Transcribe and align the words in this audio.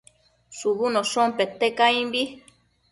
shubunoshon 0.57 1.29
pete 1.37 1.67
caimbi 1.77 2.21